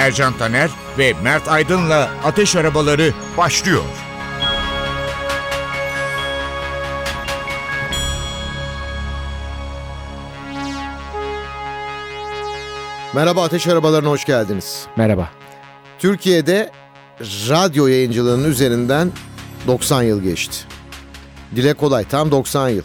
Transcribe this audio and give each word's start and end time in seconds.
Ercan 0.00 0.38
Taner 0.38 0.70
ve 0.98 1.14
Mert 1.22 1.48
Aydın'la 1.48 2.10
Ateş 2.24 2.56
Arabaları 2.56 3.12
başlıyor. 3.36 3.82
Merhaba 13.14 13.42
Ateş 13.42 13.66
Arabalarına 13.66 14.08
hoş 14.08 14.24
geldiniz. 14.24 14.86
Merhaba. 14.96 15.30
Türkiye'de 15.98 16.70
radyo 17.20 17.86
yayıncılığının 17.86 18.50
üzerinden 18.50 19.12
90 19.66 20.02
yıl 20.02 20.22
geçti. 20.22 20.56
Dile 21.56 21.74
kolay 21.74 22.04
tam 22.04 22.30
90 22.30 22.68
yıl. 22.68 22.84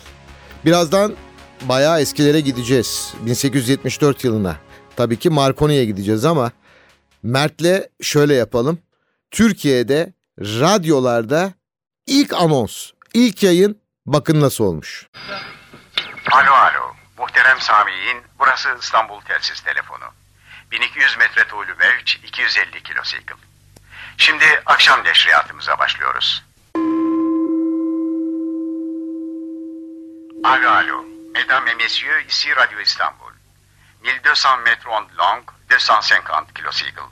Birazdan 0.65 1.13
bayağı 1.61 2.01
eskilere 2.01 2.39
gideceğiz. 2.39 3.13
1874 3.25 4.23
yılına. 4.23 4.55
Tabii 4.95 5.20
ki 5.20 5.29
Marconi'ye 5.29 5.85
gideceğiz 5.85 6.25
ama 6.25 6.51
Mert'le 7.26 7.90
şöyle 8.01 8.35
yapalım. 8.35 8.79
Türkiye'de 9.31 10.13
radyolarda 10.40 11.54
ilk 12.07 12.34
anons, 12.34 12.91
ilk 13.13 13.43
yayın 13.43 13.81
bakın 14.05 14.41
nasıl 14.41 14.63
olmuş. 14.63 15.07
Alo 16.31 16.51
alo. 16.51 16.93
Muhterem 17.18 17.62
Sami'in 17.62 18.23
burası 18.40 18.70
İstanbul 18.81 19.21
telsiz 19.21 19.62
telefonu. 19.62 20.03
1200 20.71 21.18
metre 21.18 21.48
tuğlu 21.48 21.76
mevç 21.79 22.15
250 22.15 22.84
kilosikl. 22.84 23.34
Şimdi 24.18 24.46
akşam 24.65 25.03
neşriyatımıza 25.03 25.79
başlıyoruz. 25.79 26.43
Alo 30.43 30.70
alo. 30.70 31.05
Mesdames 31.34 31.71
et 31.71 31.77
messieurs, 31.77 32.26
ici 32.27 32.55
Radio 32.55 32.79
İstanbul. 32.79 33.31
1200 34.03 34.46
mètres 34.65 35.54
longues, 35.76 35.84
250 35.84 36.54
kilocycles. 36.54 37.09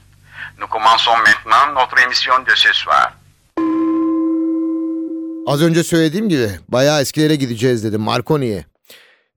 Nous 0.60 0.68
commençons 0.68 1.18
maintenant 1.26 1.74
notre 1.74 2.00
émission 2.00 2.40
de 2.46 2.56
ce 2.56 2.74
soir. 2.74 3.14
Az 5.48 5.62
önce 5.62 5.84
söylediğim 5.84 6.30
gibi 6.30 6.50
bayağı 6.68 7.02
eskilere 7.02 7.36
gideceğiz 7.36 7.84
dedim 7.84 8.02
Marconi'ye. 8.02 8.66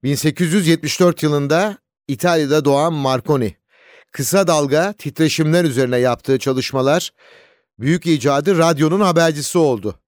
1874 0.02 1.22
yılında 1.22 1.78
İtalya'da 2.08 2.64
doğan 2.64 2.92
Marconi. 2.92 3.56
Kısa 4.12 4.46
dalga 4.46 4.92
titreşimler 4.92 5.64
üzerine 5.64 5.98
yaptığı 5.98 6.38
çalışmalar 6.38 7.10
büyük 7.78 8.06
icadı 8.06 8.58
radyonun 8.58 9.00
habercisi 9.00 9.58
oldu. 9.58 10.00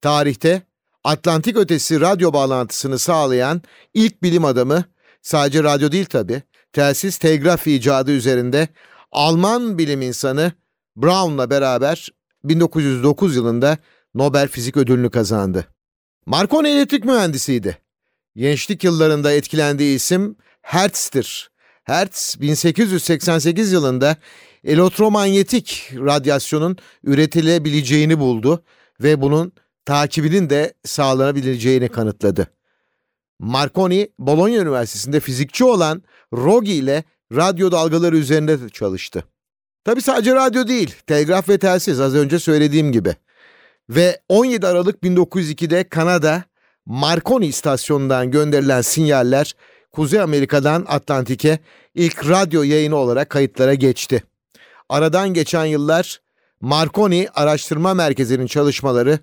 Tarihte 0.00 0.62
Atlantik 1.04 1.56
ötesi 1.56 2.00
radyo 2.00 2.32
bağlantısını 2.32 2.98
sağlayan 2.98 3.62
ilk 3.94 4.22
bilim 4.22 4.44
adamı 4.44 4.84
sadece 5.22 5.62
radyo 5.62 5.92
değil 5.92 6.06
tabi 6.06 6.42
telsiz 6.74 7.16
telgraf 7.16 7.66
icadı 7.66 8.12
üzerinde 8.12 8.68
Alman 9.12 9.78
bilim 9.78 10.02
insanı 10.02 10.52
Brown'la 10.96 11.50
beraber 11.50 12.08
1909 12.44 13.36
yılında 13.36 13.78
Nobel 14.14 14.48
Fizik 14.48 14.76
Ödülünü 14.76 15.10
kazandı. 15.10 15.66
Marconi 16.26 16.68
elektrik 16.68 17.04
mühendisiydi. 17.04 17.78
Gençlik 18.36 18.84
yıllarında 18.84 19.32
etkilendiği 19.32 19.96
isim 19.96 20.36
Hertz'tir. 20.62 21.50
Hertz 21.84 22.36
1888 22.40 23.72
yılında 23.72 24.16
elektromanyetik 24.64 25.90
radyasyonun 25.94 26.76
üretilebileceğini 27.04 28.18
buldu 28.18 28.64
ve 29.00 29.20
bunun 29.20 29.52
takibinin 29.84 30.50
de 30.50 30.74
sağlanabileceğini 30.84 31.88
kanıtladı. 31.88 32.48
Marconi, 33.38 34.08
Bologna 34.18 34.56
Üniversitesi'nde 34.56 35.20
fizikçi 35.20 35.64
olan 35.64 36.02
Rogge 36.32 36.72
ile 36.72 37.04
radyo 37.32 37.72
dalgaları 37.72 38.16
üzerinde 38.16 38.60
de 38.60 38.68
çalıştı. 38.68 39.24
Tabi 39.84 40.02
sadece 40.02 40.34
radyo 40.34 40.68
değil, 40.68 40.94
telgraf 41.06 41.48
ve 41.48 41.58
telsiz 41.58 42.00
az 42.00 42.14
önce 42.14 42.38
söylediğim 42.38 42.92
gibi. 42.92 43.16
Ve 43.90 44.20
17 44.28 44.66
Aralık 44.66 45.02
1902'de 45.02 45.88
Kanada 45.88 46.44
Marconi 46.86 47.46
istasyonundan 47.46 48.30
gönderilen 48.30 48.80
sinyaller 48.80 49.54
Kuzey 49.92 50.20
Amerika'dan 50.20 50.84
Atlantik'e 50.88 51.58
ilk 51.94 52.28
radyo 52.28 52.62
yayını 52.62 52.96
olarak 52.96 53.30
kayıtlara 53.30 53.74
geçti. 53.74 54.22
Aradan 54.88 55.34
geçen 55.34 55.64
yıllar 55.64 56.20
Marconi 56.60 57.28
Araştırma 57.34 57.94
Merkezi'nin 57.94 58.46
çalışmaları 58.46 59.18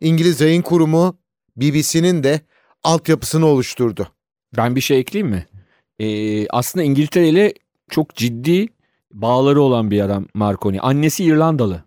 İngiliz 0.00 0.40
Yayın 0.40 0.62
Kurumu 0.62 1.18
BBC'nin 1.56 2.22
de 2.22 2.40
altyapısını 2.84 3.46
oluşturdu. 3.46 4.08
Ben 4.56 4.76
bir 4.76 4.80
şey 4.80 4.98
ekleyeyim 4.98 5.34
mi? 5.34 5.46
Ee, 5.98 6.48
aslında 6.48 6.84
İngiltere 6.84 7.28
ile 7.28 7.54
çok 7.90 8.14
ciddi 8.14 8.68
bağları 9.12 9.60
olan 9.60 9.90
bir 9.90 10.00
adam 10.00 10.26
Marconi. 10.34 10.80
Annesi 10.80 11.24
İrlandalı. 11.24 11.84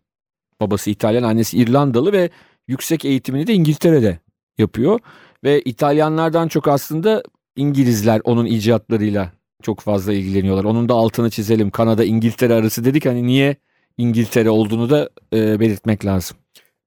Babası 0.62 0.90
İtalyan, 0.90 1.24
annesi 1.24 1.58
İrlandalı 1.58 2.14
ve 2.14 2.30
yüksek 2.68 3.06
eğitimini 3.06 3.48
de 3.48 3.54
İngiltere'de 3.54 4.20
yapıyor. 4.58 5.00
Ve 5.44 5.62
İtalyanlardan 5.62 6.48
çok 6.48 6.68
aslında 6.68 7.24
İngilizler 7.56 8.22
onun 8.24 8.46
icatlarıyla 8.46 9.32
çok 9.62 9.80
fazla 9.80 10.14
ilgileniyorlar. 10.14 10.64
Onun 10.64 10.90
da 10.90 10.94
altını 10.94 11.30
çizelim. 11.30 11.70
Kanada 11.70 12.06
İngiltere 12.06 12.54
arası 12.54 12.86
dedik 12.86 13.06
hani 13.06 13.28
niye 13.28 13.56
İngiltere 13.98 14.50
olduğunu 14.50 14.90
da 14.90 15.10
e, 15.34 15.60
belirtmek 15.60 16.06
lazım. 16.06 16.38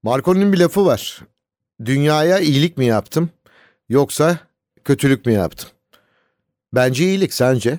Marconi'nin 0.03 0.53
bir 0.53 0.59
lafı 0.59 0.87
var. 0.87 1.21
Dünyaya 1.85 2.39
iyilik 2.39 2.79
mi 2.79 2.85
yaptım 2.85 3.31
yoksa 3.91 4.39
kötülük 4.85 5.27
mü 5.27 5.33
yaptım? 5.33 5.71
Bence 6.75 7.05
iyilik 7.05 7.33
sence? 7.33 7.79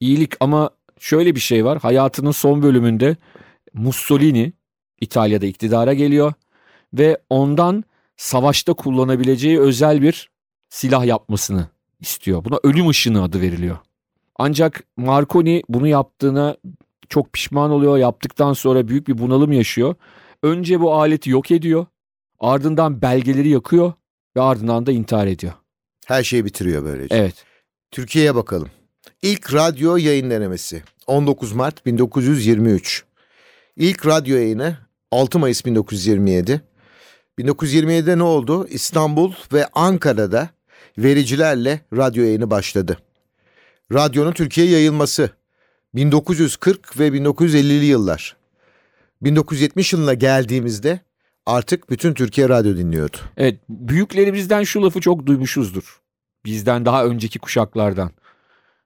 İyilik 0.00 0.32
ama 0.40 0.70
şöyle 0.98 1.34
bir 1.34 1.40
şey 1.40 1.64
var. 1.64 1.78
Hayatının 1.78 2.30
son 2.30 2.62
bölümünde 2.62 3.16
Mussolini 3.74 4.52
İtalya'da 5.00 5.46
iktidara 5.46 5.94
geliyor 5.94 6.32
ve 6.94 7.18
ondan 7.30 7.84
savaşta 8.16 8.74
kullanabileceği 8.74 9.60
özel 9.60 10.02
bir 10.02 10.30
silah 10.68 11.04
yapmasını 11.04 11.66
istiyor. 12.00 12.44
Buna 12.44 12.58
ölüm 12.62 12.88
ışını 12.88 13.22
adı 13.22 13.40
veriliyor. 13.40 13.78
Ancak 14.36 14.84
Marconi 14.96 15.62
bunu 15.68 15.88
yaptığına 15.88 16.56
çok 17.08 17.32
pişman 17.32 17.70
oluyor. 17.70 17.98
Yaptıktan 17.98 18.52
sonra 18.52 18.88
büyük 18.88 19.08
bir 19.08 19.18
bunalım 19.18 19.52
yaşıyor. 19.52 19.94
Önce 20.42 20.80
bu 20.80 20.94
aleti 20.94 21.30
yok 21.30 21.50
ediyor. 21.50 21.86
Ardından 22.40 23.02
belgeleri 23.02 23.48
yakıyor 23.48 23.92
ve 24.36 24.40
ardından 24.40 24.86
da 24.86 24.92
intihar 24.92 25.26
ediyor. 25.26 25.52
Her 26.06 26.24
şeyi 26.24 26.44
bitiriyor 26.44 26.84
böylece. 26.84 27.14
Evet. 27.14 27.34
Türkiye'ye 27.90 28.34
bakalım. 28.34 28.70
İlk 29.22 29.54
radyo 29.54 29.96
yayın 29.96 30.30
denemesi 30.30 30.82
19 31.06 31.52
Mart 31.52 31.86
1923. 31.86 33.04
İlk 33.76 34.06
radyo 34.06 34.36
yayını 34.36 34.76
6 35.10 35.38
Mayıs 35.38 35.64
1927. 35.64 36.60
1927'de 37.38 38.18
ne 38.18 38.22
oldu? 38.22 38.66
İstanbul 38.68 39.32
ve 39.52 39.66
Ankara'da 39.66 40.50
vericilerle 40.98 41.80
radyo 41.96 42.24
yayını 42.24 42.50
başladı. 42.50 42.98
Radyonun 43.92 44.32
Türkiye'ye 44.32 44.72
yayılması 44.72 45.30
1940 45.94 46.98
ve 46.98 47.08
1950'li 47.08 47.84
yıllar. 47.84 48.36
1970 49.22 49.92
yılına 49.92 50.14
geldiğimizde 50.14 51.00
artık 51.46 51.90
bütün 51.90 52.14
Türkiye 52.14 52.48
radyo 52.48 52.76
dinliyordu. 52.76 53.16
Evet, 53.36 53.60
büyüklerimizden 53.68 54.62
şu 54.62 54.82
lafı 54.82 55.00
çok 55.00 55.26
duymuşuzdur. 55.26 56.00
Bizden 56.44 56.84
daha 56.84 57.04
önceki 57.04 57.38
kuşaklardan. 57.38 58.10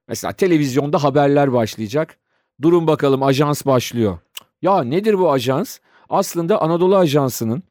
Mesela 0.07 0.33
televizyonda 0.33 1.03
haberler 1.03 1.53
başlayacak. 1.53 2.17
Durun 2.61 2.87
bakalım 2.87 3.23
ajans 3.23 3.65
başlıyor. 3.65 4.17
Ya 4.61 4.83
nedir 4.83 5.19
bu 5.19 5.31
ajans? 5.31 5.79
Aslında 6.09 6.61
Anadolu 6.61 6.97
Ajansı'nın 6.97 7.63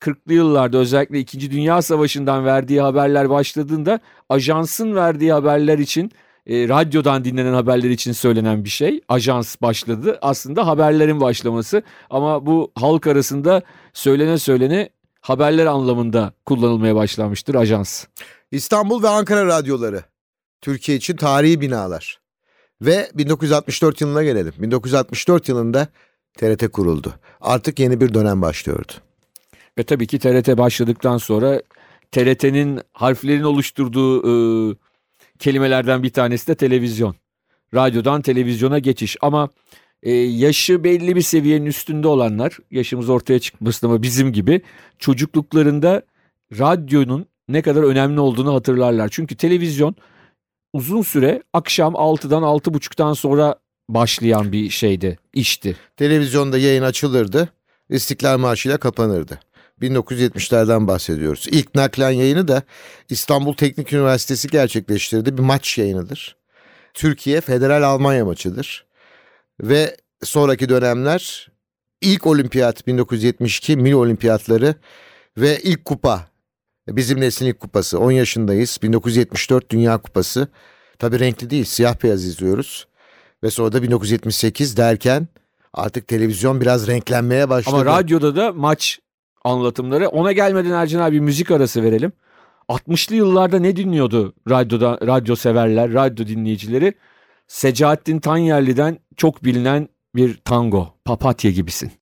40'lı 0.00 0.32
yıllarda 0.32 0.78
özellikle 0.78 1.18
2. 1.18 1.50
Dünya 1.50 1.82
Savaşı'ndan 1.82 2.44
verdiği 2.44 2.80
haberler 2.80 3.30
başladığında 3.30 4.00
ajansın 4.28 4.94
verdiği 4.94 5.32
haberler 5.32 5.78
için 5.78 6.12
e, 6.46 6.68
radyodan 6.68 7.24
dinlenen 7.24 7.52
haberler 7.52 7.90
için 7.90 8.12
söylenen 8.12 8.64
bir 8.64 8.68
şey. 8.68 9.00
Ajans 9.08 9.56
başladı. 9.62 10.18
Aslında 10.22 10.66
haberlerin 10.66 11.20
başlaması 11.20 11.82
ama 12.10 12.46
bu 12.46 12.72
halk 12.74 13.06
arasında 13.06 13.62
söylene 13.92 14.38
söylene 14.38 14.88
haberler 15.20 15.66
anlamında 15.66 16.32
kullanılmaya 16.46 16.94
başlanmıştır 16.94 17.54
ajans. 17.54 18.04
İstanbul 18.50 19.02
ve 19.02 19.08
Ankara 19.08 19.46
radyoları 19.46 20.02
Türkiye 20.60 20.96
için 20.96 21.16
tarihi 21.16 21.60
binalar. 21.60 22.20
Ve 22.82 23.10
1964 23.14 24.00
yılına 24.00 24.22
gelelim. 24.22 24.52
1964 24.58 25.48
yılında 25.48 25.88
TRT 26.38 26.72
kuruldu. 26.72 27.14
Artık 27.40 27.78
yeni 27.78 28.00
bir 28.00 28.14
dönem 28.14 28.42
başlıyordu. 28.42 28.92
Ve 29.78 29.82
tabii 29.82 30.06
ki 30.06 30.18
TRT 30.18 30.58
başladıktan 30.58 31.18
sonra 31.18 31.62
TRT'nin 32.12 32.80
harflerin 32.92 33.42
oluşturduğu 33.42 34.18
e, 34.72 34.76
kelimelerden 35.38 36.02
bir 36.02 36.10
tanesi 36.10 36.48
de 36.48 36.54
televizyon. 36.54 37.14
Radyodan 37.74 38.22
televizyona 38.22 38.78
geçiş 38.78 39.16
ama 39.20 39.48
e, 40.02 40.12
yaşı 40.12 40.84
belli 40.84 41.16
bir 41.16 41.20
seviyenin 41.20 41.66
üstünde 41.66 42.08
olanlar 42.08 42.58
yaşımız 42.70 43.08
ortaya 43.08 43.38
çıkmasın 43.38 43.86
ama 43.86 44.02
bizim 44.02 44.32
gibi 44.32 44.62
çocukluklarında 44.98 46.02
radyonun 46.58 47.26
ne 47.48 47.62
kadar 47.62 47.82
önemli 47.82 48.20
olduğunu 48.20 48.54
hatırlarlar. 48.54 49.08
Çünkü 49.12 49.36
televizyon 49.36 49.94
uzun 50.72 51.02
süre 51.02 51.42
akşam 51.52 51.94
6'dan 51.94 52.42
6.30'dan 52.42 53.12
sonra 53.12 53.56
başlayan 53.88 54.52
bir 54.52 54.70
şeydi, 54.70 55.18
işti. 55.34 55.76
Televizyonda 55.96 56.58
yayın 56.58 56.82
açılırdı, 56.82 57.48
İstiklal 57.88 58.38
Marşı 58.38 58.68
ile 58.68 58.76
kapanırdı. 58.76 59.40
1970'lerden 59.82 60.86
bahsediyoruz. 60.86 61.46
İlk 61.50 61.74
naklen 61.74 62.10
yayını 62.10 62.48
da 62.48 62.62
İstanbul 63.08 63.54
Teknik 63.54 63.92
Üniversitesi 63.92 64.48
gerçekleştirdi. 64.48 65.38
Bir 65.38 65.42
maç 65.42 65.78
yayınıdır. 65.78 66.36
Türkiye 66.94 67.40
Federal 67.40 67.82
Almanya 67.82 68.24
maçıdır. 68.24 68.86
Ve 69.62 69.96
sonraki 70.22 70.68
dönemler 70.68 71.48
ilk 72.00 72.26
olimpiyat 72.26 72.86
1972 72.86 73.76
mil 73.76 73.92
olimpiyatları 73.92 74.74
ve 75.38 75.58
ilk 75.62 75.84
kupa 75.84 76.26
bizim 76.88 77.20
neslin 77.20 77.46
ilk 77.46 77.60
kupası 77.60 77.98
10 77.98 78.10
yaşındayız 78.10 78.78
1974 78.82 79.70
Dünya 79.70 79.98
Kupası 79.98 80.48
tabi 80.98 81.20
renkli 81.20 81.50
değil 81.50 81.64
siyah 81.64 82.02
beyaz 82.02 82.24
izliyoruz 82.24 82.86
ve 83.42 83.50
sonra 83.50 83.72
da 83.72 83.82
1978 83.82 84.76
derken 84.76 85.28
artık 85.74 86.08
televizyon 86.08 86.60
biraz 86.60 86.86
renklenmeye 86.86 87.48
başladı. 87.48 87.76
Ama 87.76 87.84
radyoda 87.84 88.36
da 88.36 88.52
maç 88.52 88.98
anlatımları 89.44 90.08
ona 90.08 90.32
gelmeden 90.32 90.70
Ercan 90.70 91.00
abi 91.00 91.20
müzik 91.20 91.50
arası 91.50 91.82
verelim. 91.82 92.12
60'lı 92.68 93.14
yıllarda 93.14 93.58
ne 93.58 93.76
dinliyordu 93.76 94.34
radyoda 94.50 94.98
radyo 95.06 95.36
severler, 95.36 95.92
radyo 95.92 96.26
dinleyicileri? 96.26 96.94
Secahattin 97.46 98.20
Tanyerli'den 98.20 98.98
çok 99.16 99.44
bilinen 99.44 99.88
bir 100.14 100.34
tango, 100.44 100.94
papatya 101.04 101.50
gibisin. 101.50 101.92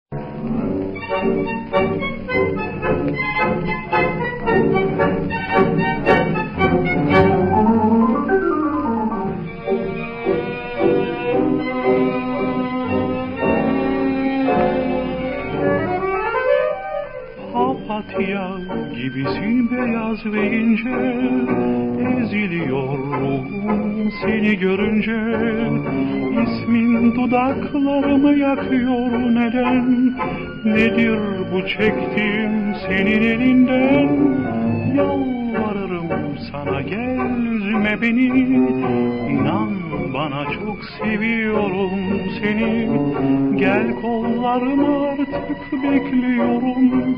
Görünce 25.25 25.91
İsmin 26.43 27.15
dudaklarımı 27.15 28.35
yakıyor 28.35 29.11
neden? 29.35 30.17
Nedir 30.65 31.19
bu 31.53 31.69
çektiğim 31.69 32.75
senin 32.87 33.23
elinden? 33.23 34.09
Yalvarırım 34.97 36.09
sana 36.53 36.83
gel 36.83 37.47
üzme 37.47 38.03
beni. 38.03 38.27
İnan 39.31 39.70
bana 40.21 40.45
çok 40.45 40.85
seviyorum 40.85 41.91
seni. 42.41 42.89
Gel 43.59 43.95
kollarıma 43.95 45.09
artık 45.09 45.73
bekliyorum. 45.73 47.17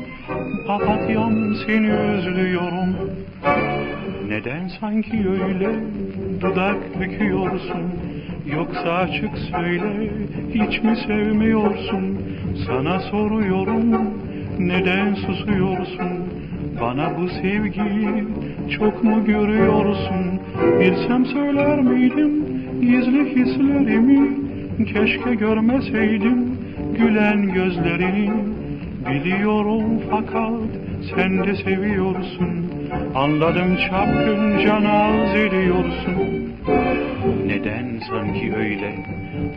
Papatyam 0.67 1.55
seni 1.65 1.93
özlüyorum. 1.93 2.95
Neden 4.29 4.67
sanki 4.79 5.29
öyle 5.29 5.69
dudak 6.41 6.99
büküyorsun 6.99 7.83
Yoksa 8.55 8.93
açık 8.93 9.37
söyle 9.37 10.11
hiç 10.53 10.83
mi 10.83 10.95
sevmiyorsun? 11.07 12.19
Sana 12.67 12.99
soruyorum 12.99 14.13
neden 14.59 15.13
susuyorsun? 15.13 16.09
Bana 16.81 17.17
bu 17.17 17.29
sevgiyi 17.29 18.23
çok 18.79 19.03
mu 19.03 19.25
görüyorsun? 19.25 20.39
Bilsem 20.79 21.25
söyler 21.25 21.79
miydim 21.79 22.42
gizli 22.85 23.35
hislerimi 23.35 24.29
Keşke 24.93 25.35
görmeseydim. 25.35 26.57
Gülen 26.97 27.53
gözlerini 27.53 28.31
Biliyorum 29.09 29.83
fakat 30.11 30.69
sen 31.15 31.43
de 31.43 31.55
seviyorsun. 31.55 32.71
Anladım 33.15 33.77
çapkınca 33.89 34.83
naz 34.83 35.35
ediyorsun 35.35 36.43
Neden 37.45 37.99
sanki 38.09 38.55
öyle 38.55 38.95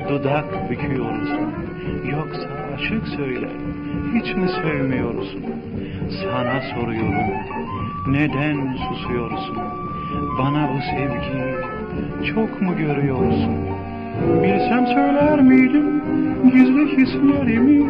dudak 0.08 0.70
büküyorsun? 0.70 1.50
Yoksa 2.10 2.48
açık 2.74 3.08
söyle 3.08 3.48
hiç 4.14 4.34
mi 4.34 4.48
sevmiyorsun? 4.48 5.42
Sana 6.22 6.60
soruyorum 6.60 7.34
neden 8.08 8.76
susuyorsun? 8.76 9.56
Bana 10.38 10.68
bu 10.68 10.80
sevgiyi 10.80 11.75
çok 12.34 12.62
mu 12.62 12.76
görüyorsun? 12.76 13.56
Bilsem 14.42 14.86
söyler 14.86 15.42
miydim? 15.42 16.02
Gizli 16.52 16.96
hislerimi 16.96 17.86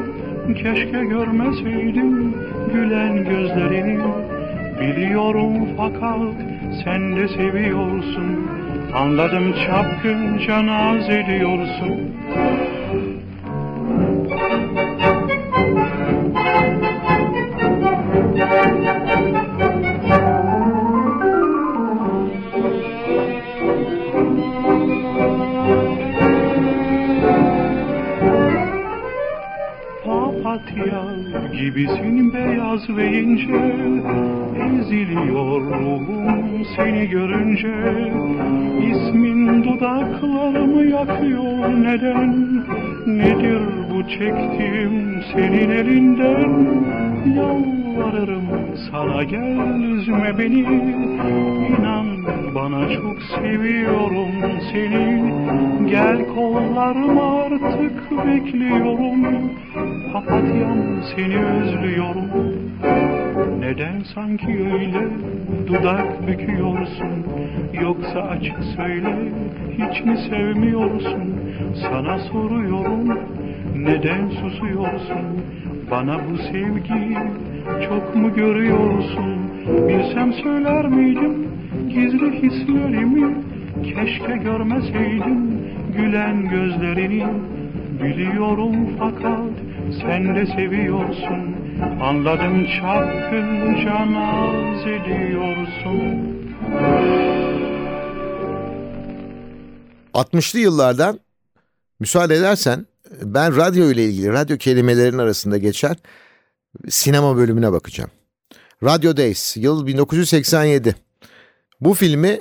Keşke 0.54 1.04
görmeseydim. 1.04 2.34
Gülen 2.72 3.24
gözlerini 3.24 3.98
Biliyorum 4.80 5.52
fakat 5.76 6.34
sen 6.84 7.16
de 7.16 7.28
seviyorsun. 7.28 8.48
Anladım 8.94 9.54
çapkınca 9.66 10.66
naz 10.66 11.10
ediyorsun 11.10 12.00
gibisin 31.56 32.32
beyaz 32.34 32.96
ve 32.96 33.20
ince 33.20 33.76
Eziliyor 34.66 35.60
ruhum 35.60 36.64
seni 36.76 37.08
görünce. 37.08 37.74
İsmin 38.90 39.64
dudaklarımı 39.64 40.82
yakıyor 40.84 41.68
neden? 41.82 42.64
Nedir 43.06 43.60
bu 43.90 44.02
çektiğim 44.08 45.22
senin 45.32 45.70
elinden? 45.70 46.76
Yalvarırım 47.36 48.46
sana 48.90 49.22
gel 49.22 49.80
üzme 49.82 50.38
beni. 50.38 50.60
İnan 51.68 52.06
bana 52.54 52.88
çok 52.88 53.22
seviyorum 53.22 54.30
seni. 54.72 55.32
Gel 55.90 56.26
kollarıma 56.34 57.40
artık 57.40 58.26
bekliyorum 58.26 59.50
Papatyam 60.12 61.02
seni 61.16 61.44
özlüyorum. 61.44 62.30
Neden 63.58 64.00
sanki 64.14 64.46
öyle 64.46 65.08
dudak 65.66 66.28
büküyorsun? 66.28 67.26
Yoksa 67.82 68.20
açık 68.20 68.56
söyle 68.76 69.32
hiç 69.72 70.04
mi 70.04 70.18
sevmiyorsun? 70.30 71.34
Sana 71.82 72.18
soruyorum 72.18 73.18
neden 73.76 74.28
susuyorsun? 74.28 75.26
Bana 75.90 76.16
bu 76.30 76.38
sevgiyi 76.38 77.18
çok 77.88 78.16
mu 78.16 78.34
görüyorsun? 78.34 79.36
Bilsem 79.88 80.32
söyler 80.32 80.86
miydim 80.86 81.48
gizli 81.88 82.42
hislerimi 82.42 83.34
Keşke 83.84 84.36
görmeseydim? 84.36 85.58
Gülen 85.96 86.48
gözlerini 86.48 87.24
Biliyorum 88.02 88.74
fakat 88.98 89.65
sen 90.02 90.36
de 90.36 90.46
seviyorsun 90.46 91.56
Anladım 92.02 92.66
çapkınca 92.66 94.12
naz 94.12 94.86
ediyorsun 94.86 96.36
60'lı 100.14 100.58
yıllardan 100.58 101.20
müsaade 102.00 102.34
edersen 102.34 102.86
ben 103.22 103.56
radyo 103.56 103.90
ile 103.90 104.04
ilgili 104.04 104.32
radyo 104.32 104.58
kelimelerin 104.58 105.18
arasında 105.18 105.58
geçen 105.58 105.96
sinema 106.88 107.36
bölümüne 107.36 107.72
bakacağım. 107.72 108.10
Radio 108.82 109.16
Days 109.16 109.56
yıl 109.56 109.86
1987. 109.86 110.94
Bu 111.80 111.94
filmi 111.94 112.38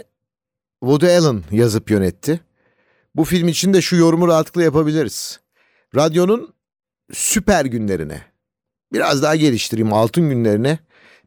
Woody 0.80 1.18
Allen 1.18 1.44
yazıp 1.52 1.92
yönetti. 1.92 2.40
Bu 3.16 3.24
film 3.24 3.48
için 3.48 3.74
de 3.74 3.82
şu 3.82 3.96
yorumu 3.96 4.28
rahatlıkla 4.28 4.64
yapabiliriz. 4.64 5.40
Radyonun 5.96 6.55
süper 7.14 7.66
günlerine, 7.66 8.22
biraz 8.94 9.24
daha 9.24 9.36
geliştireyim 9.36 9.94
altın 9.94 10.30
günlerine 10.30 10.80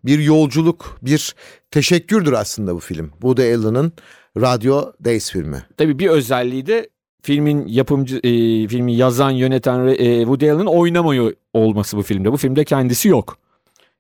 bir 0.04 0.18
yolculuk, 0.18 0.98
bir 1.02 1.34
teşekkürdür 1.70 2.32
aslında 2.32 2.74
bu 2.74 2.80
film. 2.80 3.10
Woody 3.12 3.54
Allen'ın 3.54 3.92
Radyo 4.36 4.92
Days 5.04 5.32
filmi. 5.32 5.64
Tabii 5.76 5.98
bir 5.98 6.08
özelliği 6.08 6.66
de 6.66 6.88
filmin 7.22 7.66
yapımcı, 7.66 8.16
e, 8.16 8.30
filmi 8.68 8.94
yazan, 8.94 9.30
yöneten 9.30 9.86
e, 9.86 10.18
Woody 10.18 10.50
Allen'ın 10.50 10.66
oynamıyor 10.66 11.32
olması 11.52 11.96
bu 11.96 12.02
filmde. 12.02 12.32
Bu 12.32 12.36
filmde 12.36 12.64
kendisi 12.64 13.08
yok. 13.08 13.38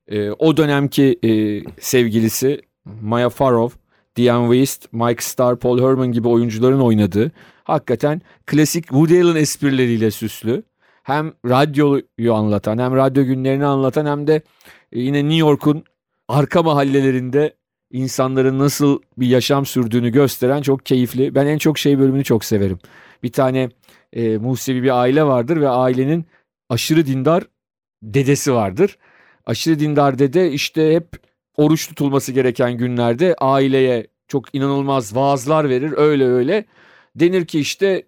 E, 0.08 0.30
o 0.30 0.56
dönemki 0.56 1.18
e, 1.24 1.30
sevgilisi 1.80 2.60
Maya 3.02 3.28
Farrow, 3.28 3.78
Diane 4.16 4.54
West, 4.54 4.92
Mike 4.92 5.22
Starr, 5.22 5.56
Paul 5.56 5.82
Herman 5.82 6.12
gibi 6.12 6.28
oyuncuların 6.28 6.80
oynadığı 6.80 7.32
hakikaten 7.64 8.22
klasik 8.46 8.84
Woody 8.84 9.22
Allen 9.22 9.36
esprileriyle 9.36 10.10
süslü. 10.10 10.62
Hem 11.08 11.32
radyoyu 11.48 12.34
anlatan 12.34 12.78
hem 12.78 12.96
radyo 12.96 13.24
günlerini 13.24 13.66
anlatan 13.66 14.06
hem 14.06 14.26
de 14.26 14.42
e, 14.92 15.00
yine 15.00 15.18
New 15.18 15.36
York'un 15.36 15.84
arka 16.28 16.62
mahallelerinde 16.62 17.54
insanların 17.92 18.58
nasıl 18.58 19.00
bir 19.18 19.26
yaşam 19.26 19.66
sürdüğünü 19.66 20.10
gösteren 20.10 20.62
çok 20.62 20.86
keyifli. 20.86 21.34
Ben 21.34 21.46
en 21.46 21.58
çok 21.58 21.78
şey 21.78 21.98
bölümünü 21.98 22.24
çok 22.24 22.44
severim. 22.44 22.78
Bir 23.22 23.32
tane 23.32 23.70
e, 24.12 24.38
Musevi 24.38 24.82
bir 24.82 25.00
aile 25.00 25.24
vardır 25.24 25.60
ve 25.60 25.68
ailenin 25.68 26.26
aşırı 26.68 27.06
dindar 27.06 27.44
dedesi 28.02 28.52
vardır. 28.54 28.98
Aşırı 29.46 29.80
dindar 29.80 30.18
dede 30.18 30.52
işte 30.52 30.94
hep 30.94 31.08
oruç 31.56 31.88
tutulması 31.88 32.32
gereken 32.32 32.72
günlerde 32.78 33.34
aileye 33.38 34.06
çok 34.26 34.54
inanılmaz 34.54 35.16
vaazlar 35.16 35.68
verir 35.68 35.94
öyle 35.96 36.26
öyle. 36.26 36.64
Denir 37.16 37.46
ki 37.46 37.60
işte 37.60 38.06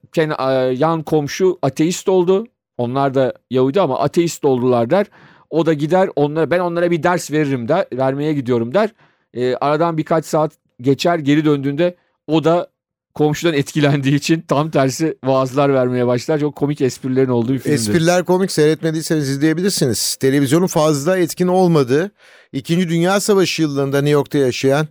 yan 0.76 1.02
komşu 1.02 1.58
ateist 1.62 2.08
oldu. 2.08 2.46
Onlar 2.80 3.14
da 3.14 3.34
Yahudi 3.50 3.80
ama 3.80 3.98
ateist 3.98 4.44
oldular 4.44 4.90
der. 4.90 5.06
O 5.50 5.66
da 5.66 5.72
gider 5.72 6.08
onlara 6.16 6.50
ben 6.50 6.58
onlara 6.58 6.90
bir 6.90 7.02
ders 7.02 7.30
veririm 7.30 7.68
der. 7.68 7.86
Vermeye 7.92 8.32
gidiyorum 8.32 8.74
der. 8.74 8.90
E, 9.34 9.54
aradan 9.54 9.98
birkaç 9.98 10.24
saat 10.24 10.52
geçer 10.80 11.18
geri 11.18 11.44
döndüğünde 11.44 11.94
o 12.26 12.44
da 12.44 12.70
komşudan 13.14 13.54
etkilendiği 13.54 14.14
için 14.14 14.40
tam 14.48 14.70
tersi 14.70 15.18
vaazlar 15.24 15.74
vermeye 15.74 16.06
başlar. 16.06 16.38
Çok 16.38 16.56
komik 16.56 16.80
esprilerin 16.80 17.28
olduğu 17.28 17.52
bir 17.52 17.58
filmdir. 17.58 17.78
Espriler 17.78 18.24
komik 18.24 18.52
seyretmediyseniz 18.52 19.28
izleyebilirsiniz. 19.28 20.16
Televizyonun 20.16 20.66
fazla 20.66 21.18
etkin 21.18 21.46
olmadığı 21.46 22.10
İkinci 22.52 22.88
Dünya 22.88 23.20
Savaşı 23.20 23.62
yıllarında 23.62 23.96
New 23.96 24.10
York'ta 24.10 24.38
yaşayan 24.38 24.86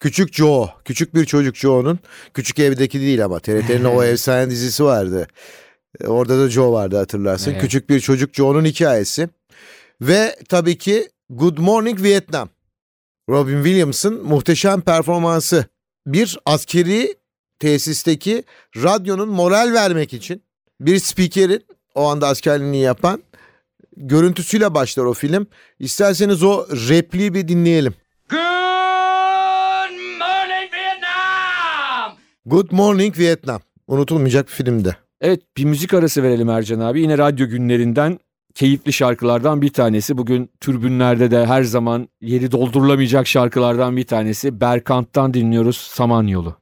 Küçük 0.00 0.34
Joe, 0.34 0.68
küçük 0.84 1.14
bir 1.14 1.24
çocuk 1.24 1.56
Joe'nun, 1.56 1.98
küçük 2.34 2.58
evdeki 2.58 3.00
değil 3.00 3.24
ama 3.24 3.38
TRT'nin 3.38 3.84
o 3.84 4.02
efsane 4.04 4.50
dizisi 4.50 4.84
vardı. 4.84 5.26
E, 6.00 6.06
orada 6.06 6.38
da 6.38 6.50
Joe 6.50 6.72
vardı 6.72 6.96
hatırlarsın. 6.96 7.50
Evet. 7.50 7.60
Küçük 7.60 7.90
bir 7.90 8.00
çocuk 8.00 8.34
Joe'nun 8.34 8.64
hikayesi. 8.64 9.28
Ve 10.00 10.36
tabii 10.48 10.78
ki 10.78 11.08
Good 11.30 11.58
Morning 11.58 12.02
Vietnam. 12.02 12.48
Robin 13.28 13.64
Williams'ın 13.64 14.24
muhteşem 14.24 14.80
performansı. 14.80 15.64
Bir 16.06 16.38
askeri 16.46 17.16
tesisteki 17.58 18.44
radyonun 18.76 19.28
moral 19.28 19.72
vermek 19.72 20.12
için 20.12 20.42
bir 20.80 20.98
spikerin 20.98 21.66
o 21.94 22.08
anda 22.08 22.28
askerliğini 22.28 22.80
yapan 22.80 23.22
görüntüsüyle 23.96 24.74
başlar 24.74 25.04
o 25.04 25.14
film. 25.14 25.46
İsterseniz 25.78 26.42
o 26.42 26.66
repliği 26.70 27.34
bir 27.34 27.48
dinleyelim. 27.48 27.94
Good 28.30 28.38
morning 30.18 30.72
Vietnam. 30.72 32.16
Good 32.46 32.72
Morning 32.72 33.18
Vietnam. 33.18 33.60
Unutulmayacak 33.86 34.46
bir 34.46 34.52
filmdi. 34.52 34.96
Evet 35.22 35.40
bir 35.56 35.64
müzik 35.64 35.94
arası 35.94 36.22
verelim 36.22 36.48
Ercan 36.48 36.80
abi. 36.80 37.00
Yine 37.00 37.18
radyo 37.18 37.48
günlerinden 37.48 38.18
keyifli 38.54 38.92
şarkılardan 38.92 39.62
bir 39.62 39.72
tanesi. 39.72 40.18
Bugün 40.18 40.50
türbünlerde 40.60 41.30
de 41.30 41.46
her 41.46 41.62
zaman 41.62 42.08
yeri 42.20 42.52
doldurulamayacak 42.52 43.26
şarkılardan 43.26 43.96
bir 43.96 44.06
tanesi. 44.06 44.60
Berkant'tan 44.60 45.34
dinliyoruz 45.34 45.76
Samanyolu. 45.76 46.61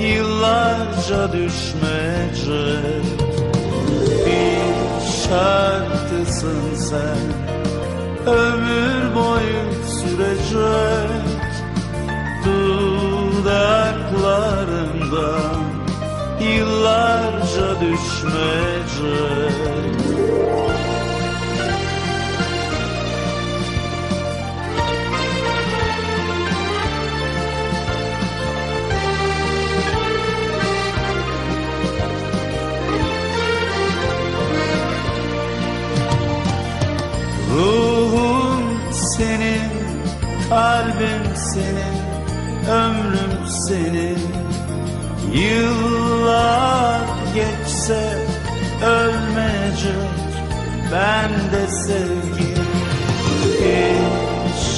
Yıllarca 0.00 1.32
düşmeyecek. 1.32 3.04
Bir 4.26 5.00
şarkısın 5.28 6.74
sen 6.74 7.18
Ömür 8.26 9.14
boyu 9.14 9.64
sürecek. 9.86 11.40
Dudaklarından 12.44 13.90
yıllarca 16.40 17.68
düşmeyecek 17.80 19.49
senin 43.70 44.18
Yıllar 45.32 47.00
geçse 47.34 48.02
ölmeyecek 48.84 50.10
ben 50.92 51.30
de 51.52 51.66
sevgim 51.86 52.66
Bir 53.60 54.00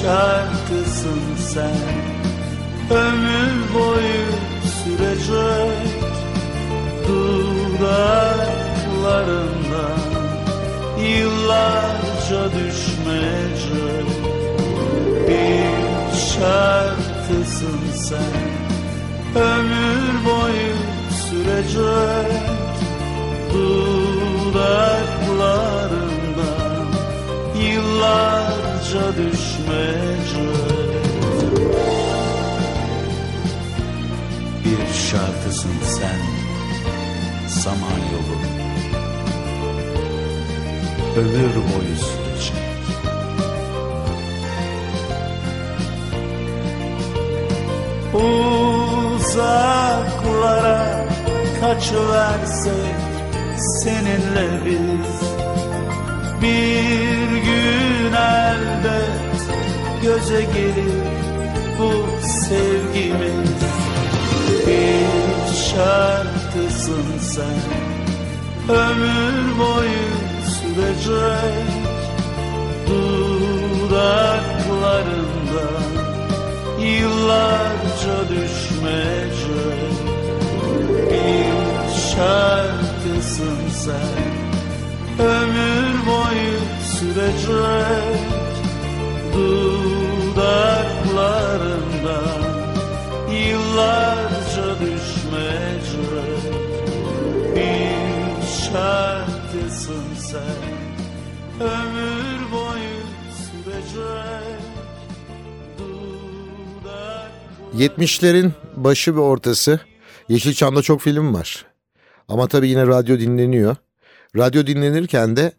şarkısın 0.03 1.23
sen. 1.39 1.87
Ömür 2.91 3.55
boyu 3.75 4.27
sürecek 4.75 5.89
Dudaklarında. 7.09 7.97
Yıllarca 11.01 12.43
düşmeyecek. 12.53 14.09
Bir 15.29 15.73
şarkı 16.17 17.13
şarkısın 17.33 17.81
sen 17.95 18.52
Ömür 19.35 20.25
boyu 20.25 20.77
sürecek 21.11 22.43
Dudaklarından 23.53 24.07
Yıllarca 27.57 29.05
düşmeyecek. 29.17 30.63
Bir 34.65 34.83
şarkısın 34.95 35.73
sen 35.85 36.21
Samanyolu 37.49 38.39
Ömür 41.17 41.55
boyu 41.55 41.97
sürecek 41.97 42.63
Uzaklara 49.33 51.07
kaçıversek 51.61 52.97
seninle 53.83 54.49
biz 54.65 55.13
Bir 56.43 57.29
gün 57.43 58.13
elbet 58.13 59.41
göze 60.03 60.43
gelir 60.43 61.07
bu 61.79 61.93
sevgimiz. 62.27 63.61
Bir 64.67 65.07
şarkısın 65.55 67.07
sen 67.21 67.63
ömür 68.69 69.59
boyu 69.59 70.09
sürecek 70.45 71.69
dudaklarında 72.89 74.13
yıllarca 77.83 78.29
düşmeyecek 78.29 79.93
bir 81.11 81.55
şarkısın 82.15 83.61
sen. 83.75 84.33
Ömür 85.27 85.93
boyu 86.07 86.59
sürecek 86.85 88.21
dudaklarında 89.35 90.49
yıllarca 93.31 94.69
düşmeyecek 94.81 96.43
bir 97.57 98.43
şarkısın 98.73 100.07
sen. 100.17 100.63
Ömür 101.61 102.41
boyu 102.53 103.01
sürecek 103.37 104.52
70'lerin 107.79 108.51
başı 108.77 109.17
ve 109.17 109.21
ortası 109.21 109.81
Yeşilçam'da 110.29 110.83
çok 110.83 111.01
film 111.01 111.35
var. 111.35 111.67
Ama 112.29 112.49
tabii 112.49 112.69
yine 112.69 112.87
radyo 112.87 113.19
dinleniyor. 113.19 113.77
Radyo 114.37 114.67
dinlenirken 114.67 115.37
de 115.37 115.53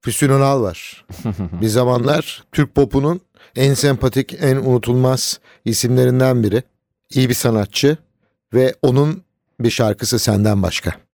Füsun 0.00 0.28
Önal 0.28 0.62
var. 0.62 1.04
bir 1.60 1.66
zamanlar 1.66 2.44
Türk 2.52 2.74
popunun 2.74 3.20
en 3.56 3.74
sempatik, 3.74 4.36
en 4.40 4.56
unutulmaz 4.56 5.40
isimlerinden 5.64 6.42
biri. 6.42 6.62
İyi 7.10 7.28
bir 7.28 7.34
sanatçı 7.34 7.96
ve 8.54 8.74
onun 8.82 9.22
bir 9.60 9.70
şarkısı 9.70 10.18
senden 10.18 10.62
başka. 10.62 11.07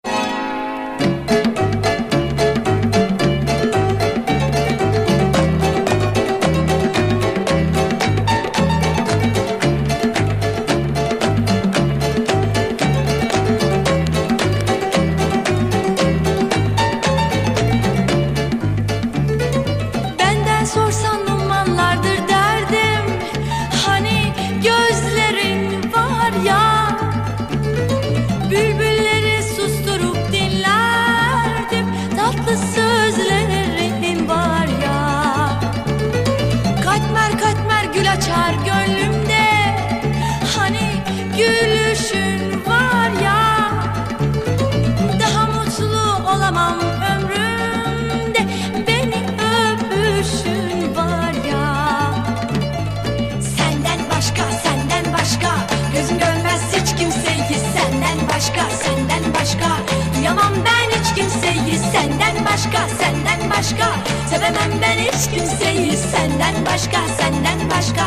Başka. 63.64 63.94
Sevemem 64.30 64.80
ben 64.82 64.98
hiç 64.98 65.30
kimseyi 65.30 65.96
Senden 65.96 66.66
başka, 66.66 66.98
senden 67.18 67.70
başka. 67.70 68.04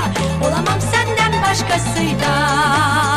Olamam 0.48 0.82
senden 0.82 1.42
başkasıyla 1.42 3.17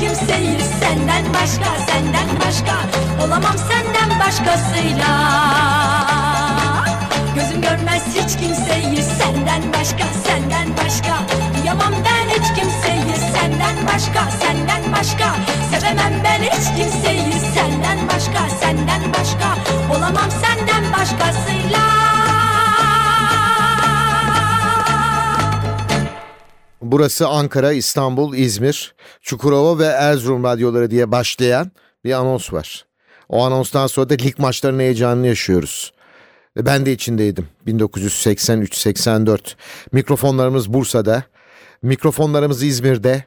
kimseyi 0.00 0.58
Senden 0.80 1.24
başka, 1.34 1.70
senden 1.86 2.28
başka 2.46 2.76
Olamam 3.24 3.56
senden 3.58 4.20
başkasıyla. 4.20 5.10
Gözüm 7.34 7.60
görmez 7.62 8.02
hiç 8.08 8.36
kimseyi 8.40 9.02
Senden 9.02 9.62
başka, 9.72 10.04
senden 10.26 10.68
başka. 10.76 11.14
Duyamam 11.58 11.94
ben 12.04 12.28
hiç 12.28 12.60
kimseyi 12.60 13.16
Senden 13.32 13.76
başka, 13.86 14.30
senden 14.30 14.92
başka. 14.92 15.36
Sevemem 15.70 16.12
ben 16.24 16.42
hiç 16.42 16.76
kimseyi 16.76 17.32
Senden 17.54 18.08
başka, 18.08 18.48
senden 18.60 19.02
başka 19.12 19.56
Olamam 19.90 20.30
senden 20.30 20.92
başkasıyla. 20.92 21.80
Burası 26.82 27.28
Ankara, 27.28 27.72
İstanbul, 27.72 28.34
İzmir, 28.34 28.94
Çukurova 29.24 29.78
ve 29.78 29.84
Erzurum 29.84 30.44
radyoları 30.44 30.90
diye 30.90 31.12
başlayan 31.12 31.70
bir 32.04 32.12
anons 32.12 32.52
var. 32.52 32.86
O 33.28 33.44
anonstan 33.44 33.86
sonra 33.86 34.08
da 34.08 34.14
lig 34.14 34.38
maçlarının 34.38 34.80
heyecanını 34.80 35.26
yaşıyoruz. 35.26 35.92
Ve 36.56 36.66
ben 36.66 36.86
de 36.86 36.92
içindeydim 36.92 37.48
1983-84. 37.66 39.38
Mikrofonlarımız 39.92 40.72
Bursa'da, 40.72 41.22
mikrofonlarımız 41.82 42.62
İzmir'de, 42.62 43.24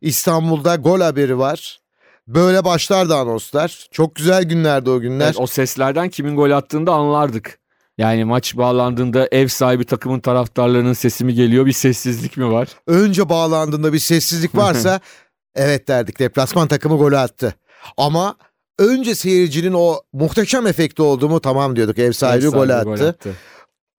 İstanbul'da 0.00 0.76
gol 0.76 1.00
haberi 1.00 1.38
var. 1.38 1.80
Böyle 2.26 2.64
başlardı 2.64 3.14
anonslar. 3.14 3.88
Çok 3.90 4.14
güzel 4.14 4.44
günlerdi 4.44 4.90
o 4.90 5.00
günler. 5.00 5.26
Evet, 5.26 5.36
o 5.38 5.46
seslerden 5.46 6.08
kimin 6.08 6.36
gol 6.36 6.50
attığını 6.50 6.86
da 6.86 6.92
anlardık. 6.92 7.58
Yani 7.98 8.24
maç 8.24 8.56
bağlandığında 8.56 9.28
ev 9.32 9.48
sahibi 9.48 9.84
takımın 9.84 10.20
taraftarlarının 10.20 10.92
sesi 10.92 11.24
mi 11.24 11.34
geliyor 11.34 11.66
bir 11.66 11.72
sessizlik 11.72 12.36
mi 12.36 12.52
var? 12.52 12.68
Önce 12.86 13.28
bağlandığında 13.28 13.92
bir 13.92 13.98
sessizlik 13.98 14.56
varsa 14.56 15.00
evet 15.58 15.88
derdik 15.88 16.18
deplasman 16.18 16.68
takımı 16.68 16.96
golü 16.96 17.18
attı. 17.18 17.54
Ama 17.96 18.36
önce 18.78 19.14
seyircinin 19.14 19.72
o 19.72 20.00
muhteşem 20.12 20.66
efekti 20.66 21.02
oldu 21.02 21.28
mu 21.28 21.40
tamam 21.40 21.76
diyorduk 21.76 21.98
ev 21.98 22.12
sahibi, 22.12 22.44
Ev 22.44 22.50
gol 22.50 22.68
sahibi 22.68 22.90
attı. 22.90 23.16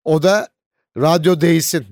O 0.04 0.24
da 0.24 0.48
radyo 0.98 1.42
değilsin. 1.42 1.86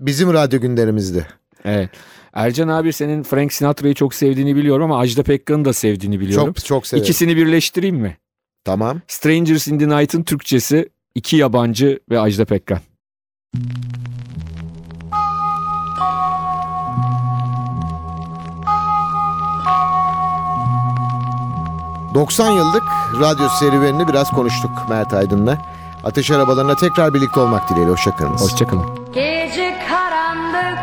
Bizim 0.00 0.32
radyo 0.32 0.60
günlerimizdi. 0.60 1.26
Evet. 1.64 1.90
Ercan 2.32 2.68
abi 2.68 2.92
senin 2.92 3.22
Frank 3.22 3.52
Sinatra'yı 3.52 3.94
çok 3.94 4.14
sevdiğini 4.14 4.56
biliyorum 4.56 4.84
ama 4.84 5.00
Ajda 5.00 5.22
Pekkan'ı 5.22 5.64
da 5.64 5.72
sevdiğini 5.72 6.20
biliyorum. 6.20 6.46
Çok 6.46 6.64
çok 6.64 6.86
severim. 6.86 7.04
İkisini 7.04 7.36
birleştireyim 7.36 7.96
mi? 7.96 8.16
Tamam. 8.64 9.00
Strangers 9.08 9.68
in 9.68 9.78
the 9.78 9.88
Night'ın 9.88 10.22
Türkçesi 10.22 10.88
iki 11.14 11.36
yabancı 11.36 12.00
ve 12.10 12.20
Ajda 12.20 12.44
Pekkan. 12.44 12.78
90 22.16 22.50
yıllık 22.50 22.82
radyo 23.20 23.48
serüvenini 23.48 24.08
biraz 24.08 24.30
konuştuk 24.30 24.70
Mert 24.88 25.12
Aydın'la. 25.12 25.58
Ateş 26.04 26.30
arabalarına 26.30 26.74
tekrar 26.76 27.14
birlikte 27.14 27.40
olmak 27.40 27.68
dileğiyle. 27.70 27.92
Hoşçakalınız. 27.92 28.42
Hoşçakalın. 28.42 28.84
Gece 29.12 29.78
karanlık 29.88 30.78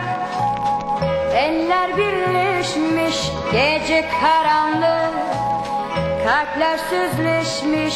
Eller 1.34 1.98
birleşmiş 1.98 3.32
Gece 3.52 4.10
karanlık 4.22 5.14
Kalpler 6.26 6.78
süzleşmiş 6.78 7.96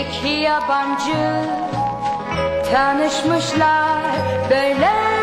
iki 0.00 0.28
yabancı 0.28 1.40
Tanışmışlar 2.72 4.02
böyle 4.50 5.15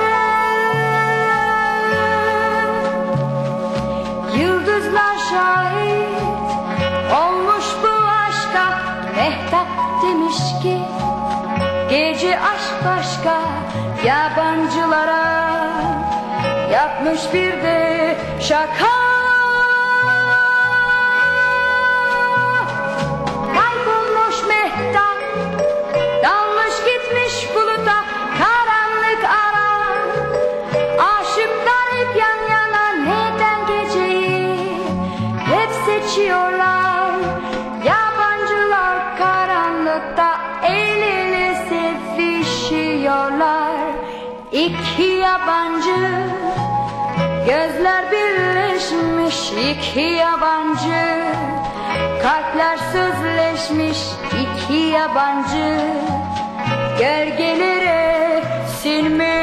Gece 12.24 12.40
aşk 12.40 12.86
başka 12.86 13.40
yabancılara 14.06 15.24
yapmış 16.72 17.34
bir 17.34 17.52
de 17.52 18.16
şaka. 18.40 19.13
İki 44.54 45.04
yabancı 45.04 45.96
Gözler 47.46 48.12
birleşmiş. 48.12 49.52
İki 49.52 50.00
yabancı 50.00 51.24
Kalpler 52.22 52.78
sözleşmiş. 52.78 53.98
İki 54.28 54.74
yabancı 54.74 55.80
Gölgelere 57.00 58.44
sinmiş 58.82 59.43